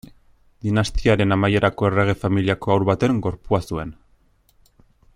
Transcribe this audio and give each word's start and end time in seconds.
Dinastiaren 0.67 1.35
amaierako 1.35 1.89
errege 1.91 2.15
familiako 2.23 2.73
haur 2.77 2.87
baten 2.91 3.23
gorpua 3.27 3.61
zuen. 3.73 3.93